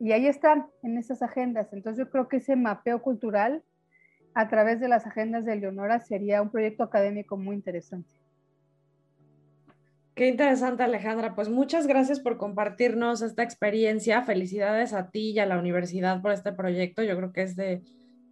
y 0.00 0.12
ahí 0.12 0.26
están, 0.26 0.66
en 0.82 0.98
esas 0.98 1.22
agendas. 1.22 1.72
Entonces 1.72 2.04
yo 2.04 2.10
creo 2.10 2.28
que 2.28 2.38
ese 2.38 2.56
mapeo 2.56 3.02
cultural 3.02 3.62
a 4.34 4.48
través 4.48 4.80
de 4.80 4.88
las 4.88 5.06
agendas 5.06 5.44
de 5.44 5.56
Leonora 5.56 6.00
sería 6.00 6.42
un 6.42 6.50
proyecto 6.50 6.82
académico 6.82 7.36
muy 7.36 7.54
interesante. 7.54 8.17
Qué 10.18 10.26
interesante, 10.26 10.82
Alejandra. 10.82 11.36
Pues 11.36 11.48
muchas 11.48 11.86
gracias 11.86 12.18
por 12.18 12.38
compartirnos 12.38 13.22
esta 13.22 13.44
experiencia. 13.44 14.24
Felicidades 14.24 14.92
a 14.92 15.10
ti 15.10 15.30
y 15.30 15.38
a 15.38 15.46
la 15.46 15.60
universidad 15.60 16.20
por 16.20 16.32
este 16.32 16.50
proyecto. 16.50 17.04
Yo 17.04 17.16
creo 17.16 17.32
que 17.32 17.42
es 17.42 17.54
de 17.54 17.82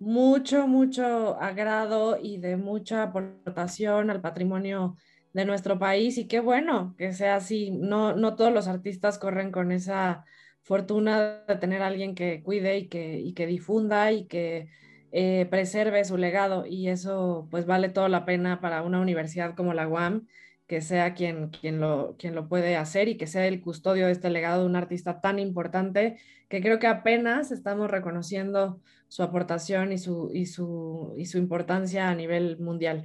mucho, 0.00 0.66
mucho 0.66 1.40
agrado 1.40 2.18
y 2.20 2.38
de 2.38 2.56
mucha 2.56 3.04
aportación 3.04 4.10
al 4.10 4.20
patrimonio 4.20 4.96
de 5.32 5.44
nuestro 5.44 5.78
país. 5.78 6.18
Y 6.18 6.26
qué 6.26 6.40
bueno 6.40 6.96
que 6.98 7.12
sea 7.12 7.36
así. 7.36 7.70
No, 7.70 8.16
no 8.16 8.34
todos 8.34 8.52
los 8.52 8.66
artistas 8.66 9.20
corren 9.20 9.52
con 9.52 9.70
esa 9.70 10.24
fortuna 10.62 11.44
de 11.46 11.54
tener 11.54 11.82
alguien 11.82 12.16
que 12.16 12.42
cuide 12.42 12.78
y 12.78 12.88
que, 12.88 13.20
y 13.20 13.32
que 13.32 13.46
difunda 13.46 14.10
y 14.10 14.26
que 14.26 14.66
eh, 15.12 15.46
preserve 15.50 16.04
su 16.04 16.16
legado. 16.16 16.66
Y 16.66 16.88
eso 16.88 17.46
pues 17.48 17.64
vale 17.64 17.90
toda 17.90 18.08
la 18.08 18.24
pena 18.24 18.60
para 18.60 18.82
una 18.82 19.00
universidad 19.00 19.54
como 19.54 19.72
la 19.72 19.86
UAM 19.86 20.26
que 20.66 20.80
sea 20.80 21.14
quien, 21.14 21.50
quien, 21.50 21.80
lo, 21.80 22.16
quien 22.18 22.34
lo 22.34 22.48
puede 22.48 22.76
hacer 22.76 23.08
y 23.08 23.16
que 23.16 23.26
sea 23.26 23.46
el 23.46 23.60
custodio 23.60 24.06
de 24.06 24.12
este 24.12 24.30
legado 24.30 24.62
de 24.62 24.66
un 24.66 24.76
artista 24.76 25.20
tan 25.20 25.38
importante 25.38 26.18
que 26.48 26.60
creo 26.60 26.78
que 26.78 26.86
apenas 26.86 27.52
estamos 27.52 27.90
reconociendo 27.90 28.80
su 29.08 29.22
aportación 29.22 29.92
y 29.92 29.98
su, 29.98 30.30
y 30.32 30.46
su, 30.46 31.14
y 31.16 31.26
su 31.26 31.38
importancia 31.38 32.08
a 32.08 32.14
nivel 32.14 32.58
mundial. 32.58 33.04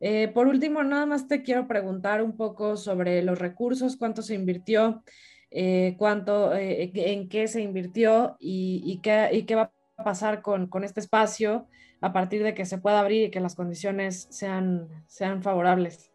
Eh, 0.00 0.28
por 0.28 0.48
último, 0.48 0.82
nada 0.82 1.06
más 1.06 1.28
te 1.28 1.42
quiero 1.42 1.68
preguntar 1.68 2.22
un 2.22 2.36
poco 2.36 2.76
sobre 2.76 3.22
los 3.22 3.38
recursos, 3.38 3.96
cuánto 3.96 4.22
se 4.22 4.34
invirtió, 4.34 5.04
eh, 5.50 5.94
cuánto, 5.98 6.54
eh, 6.56 6.90
en 6.94 7.28
qué 7.28 7.46
se 7.46 7.60
invirtió 7.62 8.36
y, 8.40 8.82
y, 8.84 9.00
qué, 9.00 9.28
y, 9.32 9.44
qué, 9.44 9.54
va 9.54 9.70
a 9.96 10.04
pasar 10.04 10.42
con, 10.42 10.66
con, 10.66 10.82
este 10.82 11.00
espacio 11.00 11.68
a 12.00 12.12
partir 12.12 12.42
de 12.42 12.54
que 12.54 12.64
se 12.64 12.78
pueda 12.78 13.00
abrir 13.00 13.24
y 13.24 13.30
que 13.30 13.40
las 13.40 13.54
condiciones 13.54 14.26
sean, 14.30 14.88
sean 15.06 15.42
favorables. 15.42 16.11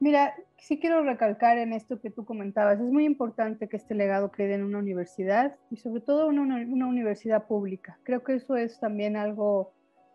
Mira, 0.00 0.34
sí 0.58 0.78
quiero 0.78 1.02
recalcar 1.02 1.58
en 1.58 1.72
esto 1.72 2.00
que 2.00 2.10
tú 2.10 2.24
comentabas, 2.24 2.80
es 2.80 2.90
muy 2.90 3.04
importante 3.04 3.68
que 3.68 3.76
este 3.76 3.94
legado 3.94 4.30
quede 4.30 4.54
en 4.54 4.62
una 4.62 4.78
universidad 4.78 5.56
y 5.70 5.76
sobre 5.76 6.00
todo 6.00 6.30
en 6.30 6.38
una, 6.38 6.86
universidad 6.86 7.46
pública. 7.46 7.98
Creo 8.04 8.22
que 8.22 8.34
eso 8.34 8.56
es 8.56 8.78
también 8.78 9.16
algo 9.16 9.72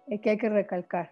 eh, 0.08 0.22
que 0.22 0.32
hay 0.32 0.38
que 0.38 0.50
recalcar. 0.50 1.12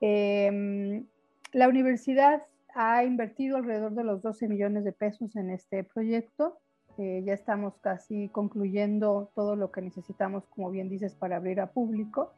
Em, 0.00 1.06
la 1.52 1.68
universidad 1.68 2.42
ha 2.74 3.04
invertido 3.04 3.56
alrededor 3.56 3.94
de 3.94 4.04
los 4.04 4.22
12 4.22 4.48
millones 4.48 4.84
de 4.84 4.92
pesos 4.92 5.34
en 5.34 5.50
este 5.50 5.82
proyecto. 5.82 6.58
Eh, 6.98 7.22
ya 7.24 7.34
estamos 7.34 7.78
casi 7.78 8.28
concluyendo 8.28 9.32
todo 9.34 9.56
lo 9.56 9.72
que 9.72 9.82
necesitamos, 9.82 10.46
como 10.46 10.70
bien 10.70 10.88
dices, 10.88 11.14
para 11.16 11.36
abrir 11.36 11.60
a 11.60 11.72
público. 11.72 12.32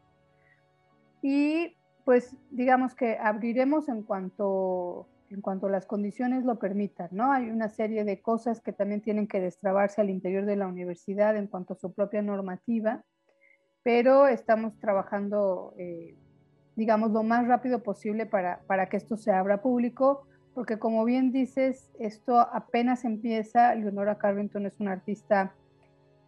Y 1.23 1.77
pues 2.05 2.37
digamos 2.51 2.95
que 2.95 3.17
abriremos 3.19 3.89
en 3.89 4.03
cuanto 4.03 5.09
en 5.35 5.41
cuanto 5.41 5.69
las 5.69 5.87
condiciones 5.87 6.45
lo 6.45 6.59
permitan, 6.59 7.09
¿no? 7.11 7.33
Hay 7.33 7.51
una 7.51 7.69
serie 7.69 8.05
de 8.05 8.23
cosas 8.23 8.61
que 8.61 8.73
también 8.73 9.01
tienen 9.01 9.27
que 9.27 9.41
destrabarse 9.41 10.01
al 10.01 10.11
interior 10.11 10.47
de 10.47 10.57
la 10.57 10.67
universidad 10.67 11.37
en 11.37 11.49
cuanto 11.49 11.75
a 11.75 11.77
su 11.77 11.93
propia 11.93 12.23
normativa, 12.23 13.05
pero 13.83 14.27
estamos 14.29 14.79
trabajando, 14.79 15.75
eh, 15.77 16.17
digamos, 16.77 17.11
lo 17.11 17.23
más 17.23 17.47
rápido 17.47 17.83
posible 17.83 18.27
para, 18.27 18.61
para 18.67 18.89
que 18.89 18.97
esto 18.97 19.17
se 19.17 19.33
abra 19.33 19.61
público, 19.61 20.27
porque 20.55 20.79
como 20.79 21.05
bien 21.05 21.33
dices, 21.33 21.91
esto 21.99 22.39
apenas 22.39 23.05
empieza, 23.05 23.75
Leonora 23.75 24.19
Carrington 24.19 24.67
es 24.67 24.79
una 24.81 24.93
artista 24.93 25.53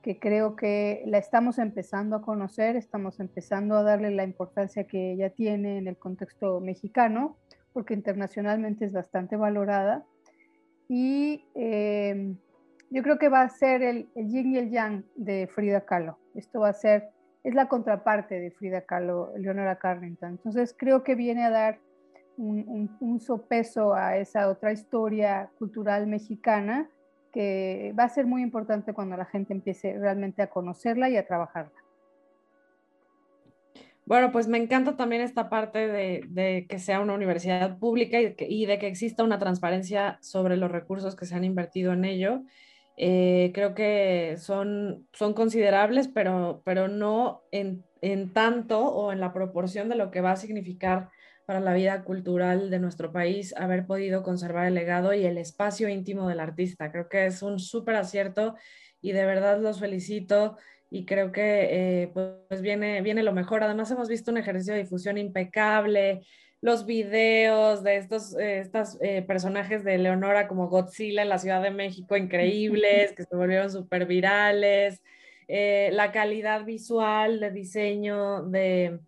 que 0.02 0.18
creo 0.18 0.54
que 0.54 1.02
la 1.06 1.18
estamos 1.18 1.58
empezando 1.58 2.16
a 2.16 2.22
conocer, 2.22 2.76
estamos 2.76 3.18
empezando 3.18 3.76
a 3.76 3.82
darle 3.82 4.10
la 4.10 4.25
importancia 4.25 4.86
que 4.86 5.12
ella 5.12 5.30
tiene 5.30 5.78
en 5.78 5.88
el 5.88 5.96
contexto 5.96 6.60
mexicano, 6.60 7.36
porque 7.76 7.92
internacionalmente 7.92 8.87
es 8.87 8.92
bastante 8.95 9.37
valorada. 9.37 10.02
Y 10.88 11.45
em, 11.54 12.38
yo 12.88 13.02
creo 13.02 13.18
que 13.18 13.28
va 13.28 13.42
a 13.42 13.50
ser 13.50 13.83
el, 13.83 14.09
el, 14.14 14.28
yin 14.28 14.54
y 14.54 14.56
el 14.56 14.71
yang 14.71 15.04
de 15.14 15.47
Frida 15.47 15.83
Kahlo. 15.83 16.16
Esto 16.35 16.61
va 16.61 16.71
a 16.71 16.73
ser, 16.73 17.11
es 17.45 17.54
la 17.54 17.68
contraparte 17.68 18.40
de 18.40 18.50
Frida 18.50 18.80
Kahlo, 18.80 19.30
Leonora 19.37 19.76
Carrington. 19.76 20.30
Entonces 20.30 20.75
creo 20.75 21.04
que 21.04 21.16
viene 21.16 21.45
a 21.45 21.50
dar 21.50 21.78
un, 22.38 22.97
un, 22.99 23.21
sopeso 23.21 23.92
a 23.92 24.16
esa 24.16 24.49
otra 24.49 24.73
historia 24.73 25.50
cultural 25.59 26.06
mexicana 26.06 26.88
que 27.30 27.92
va 27.99 28.04
a 28.04 28.09
ser 28.09 28.25
muy 28.25 28.40
importante 28.40 28.95
cuando 28.95 29.18
la 29.18 29.26
gente 29.26 29.52
empiece 29.52 29.99
realmente 29.99 30.40
a 30.40 30.47
conocerla 30.47 31.11
y 31.11 31.18
a 31.18 31.26
trabajarla. 31.26 31.86
Bueno, 34.06 34.30
pues 34.30 34.46
me 34.46 34.58
encanta 34.58 34.96
también 34.96 35.20
esta 35.20 35.48
parte 35.48 35.88
de, 35.88 36.66
que 36.68 36.78
sea 36.78 37.00
una 37.00 37.14
universidad 37.14 37.76
pública 37.76 38.18
y, 38.20 38.66
de 38.66 38.78
que 38.78 38.86
exista 38.86 39.25
una 39.25 39.40
transparencia 39.40 40.18
sobre 40.22 40.56
los 40.56 40.70
recursos 40.70 41.16
que 41.16 41.26
se 41.26 41.34
han 41.34 41.42
invertido 41.42 41.92
en 41.92 42.04
ello. 42.04 42.42
Eh, 42.96 43.50
creo 43.52 43.75
que 43.75 44.36
son, 44.38 45.08
son 45.12 45.34
considerables, 45.34 46.06
pero, 46.06 46.62
pero 46.64 46.86
no 46.86 47.42
en, 47.50 47.84
en 48.00 48.32
tanto 48.32 48.80
o 48.86 49.10
en 49.10 49.18
la 49.18 49.32
proporción 49.32 49.88
de 49.88 49.96
lo 49.96 50.12
que 50.12 50.20
va 50.20 50.32
a 50.32 50.36
significar 50.36 51.08
para 51.44 51.58
la 51.58 51.75
vida 51.75 52.04
cultural 52.04 52.70
de 52.70 52.78
nuestro 52.78 53.10
país 53.12 53.54
haber 53.56 53.86
podido 53.86 54.22
conservar 54.22 54.68
el 54.68 54.75
legado 54.75 55.14
y 55.14 55.25
el 55.25 55.36
espacio 55.36 55.88
íntimo 55.88 56.28
del 56.28 56.38
artista. 56.38 56.92
Creo 56.92 57.08
que 57.08 57.26
es 57.26 57.42
un 57.42 57.58
súper 57.58 57.96
acierto 57.96 58.54
y 59.00 59.12
de 59.12 59.26
verdad 59.26 59.60
los 59.60 59.80
felicito 59.80 60.56
y 60.90 61.05
creo 61.05 61.33
que 61.33 62.02
eh, 62.02 62.09
pues 62.12 62.62
viene, 62.62 63.02
viene 63.02 63.23
lo 63.23 63.33
mejor. 63.33 63.62
Además 63.62 63.90
hemos 63.90 64.09
visto 64.09 64.31
un 64.31 64.38
ejercicio 64.38 64.75
de 64.75 64.81
difusión 64.81 65.19
impecable, 65.19 66.23
los 66.61 66.87
videos 66.87 67.83
de 67.83 67.97
estos 67.97 68.37
eh, 68.38 68.69
eh, 69.00 69.23
personajes 69.23 69.85
de 69.85 69.99
Leonora 69.99 70.49
como 70.49 70.69
Godzilla 70.69 71.23
en 71.23 71.28
la 71.28 71.38
Ciudad 71.38 71.62
de 71.62 71.71
México, 71.71 72.16
increíbles, 72.16 73.12
que 73.12 73.25
se 73.25 73.37
volvieron 73.37 73.71
súper 73.71 74.07
virales, 74.07 75.02
la 75.49 76.11
calidad 76.12 76.64
visual 76.64 77.38
de 77.38 77.50
diseño 77.52 78.43
de 78.45 78.99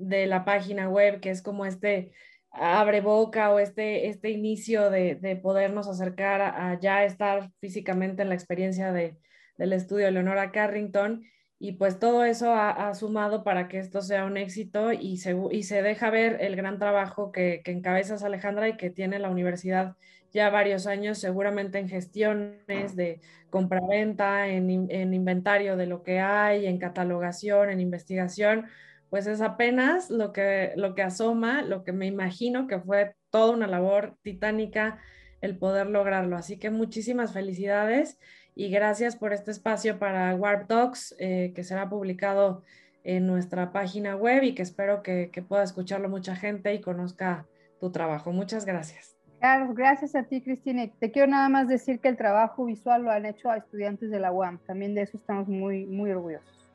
de 0.00 0.26
la 0.26 0.44
página 0.44 0.88
web, 0.88 1.20
que 1.20 1.30
es 1.30 1.42
como 1.42 1.66
este 1.66 2.12
abre 2.50 3.00
boca 3.00 3.52
o 3.52 3.60
este, 3.60 4.08
este 4.08 4.30
inicio 4.30 4.90
de, 4.90 5.14
de 5.14 5.36
podernos 5.36 5.86
acercar 5.88 6.40
a, 6.40 6.78
ya 6.80 7.04
estar 7.04 7.52
físicamente 7.60 8.22
en 8.22 8.30
la 8.30 8.34
experiencia 8.34 8.92
de, 8.92 9.16
del 9.60 9.74
estudio 9.74 10.10
Leonora 10.10 10.50
Carrington. 10.50 11.24
Y 11.58 11.72
pues 11.72 11.98
todo 11.98 12.24
eso 12.24 12.54
ha, 12.54 12.94
sumado 12.94 13.44
para 13.44 13.68
que 13.68 13.78
esto 13.78 14.00
sea 14.00 14.24
un 14.24 14.38
éxito 14.38 14.92
y 14.92 15.18
se, 15.18 15.36
y 15.50 15.62
se 15.64 15.82
deja 15.82 16.08
ver 16.08 16.38
el 16.40 16.56
gran 16.56 16.78
trabajo 16.78 17.32
que, 17.32 17.60
que 17.62 17.70
encabezas 17.70 18.24
Alejandra 18.24 18.66
y 18.70 18.78
que 18.78 18.88
tiene 18.88 19.18
la 19.18 19.28
universidad 19.28 19.96
ya 20.32 20.48
varios 20.48 20.86
años, 20.86 21.18
seguramente 21.18 21.78
en 21.78 21.88
gestiones 21.88 22.96
de 22.96 23.20
compraventa, 23.50 24.48
en, 24.48 24.90
en 24.90 25.12
inventario 25.12 25.76
de 25.76 25.86
lo 25.86 26.02
que 26.02 26.20
hay, 26.20 26.66
en 26.66 26.78
catalogación, 26.78 27.68
en 27.68 27.80
investigación 27.80 28.66
pues 29.10 29.26
es 29.26 29.40
apenas 29.40 30.08
lo 30.08 30.32
que, 30.32 30.72
lo 30.76 30.94
que 30.94 31.02
asoma, 31.02 31.62
lo 31.62 31.82
que 31.82 31.92
me 31.92 32.06
imagino 32.06 32.68
que 32.68 32.78
fue 32.78 33.16
toda 33.30 33.52
una 33.52 33.66
labor 33.66 34.16
titánica 34.22 35.00
el 35.40 35.58
poder 35.58 35.88
lograrlo. 35.88 36.36
Así 36.36 36.58
que 36.58 36.70
muchísimas 36.70 37.32
felicidades 37.32 38.18
y 38.54 38.70
gracias 38.70 39.16
por 39.16 39.32
este 39.32 39.50
espacio 39.50 39.98
para 39.98 40.34
Warp 40.34 40.66
Talks, 40.68 41.14
eh, 41.18 41.52
que 41.54 41.64
será 41.64 41.88
publicado 41.88 42.62
en 43.04 43.26
nuestra 43.26 43.72
página 43.72 44.16
web 44.16 44.42
y 44.42 44.54
que 44.54 44.62
espero 44.62 45.02
que, 45.02 45.30
pueda 45.48 45.62
escucharlo 45.62 46.08
mucha 46.08 46.36
gente 46.36 46.74
y 46.74 46.80
conozca 46.80 47.46
tu 47.80 47.90
trabajo. 47.90 48.32
Muchas 48.32 48.64
gracias. 48.66 49.16
Claro, 49.38 49.72
gracias 49.72 50.14
a 50.14 50.24
ti, 50.24 50.42
Cristina. 50.42 50.86
Te 50.98 51.10
quiero 51.10 51.28
nada 51.28 51.48
más 51.48 51.66
decir 51.66 51.98
que 52.00 52.08
el 52.08 52.18
trabajo 52.18 52.66
visual 52.66 53.02
lo 53.02 53.10
han 53.10 53.24
hecho 53.24 53.50
a 53.50 53.56
estudiantes 53.56 54.10
de 54.10 54.20
la 54.20 54.32
UAM. 54.32 54.58
También 54.66 54.94
de 54.94 55.02
eso 55.02 55.16
estamos 55.16 55.48
muy, 55.48 55.86
muy 55.86 56.10
orgullosos. 56.10 56.68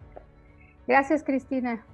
Gracias, 0.88 1.24
Cristina. 1.24 1.86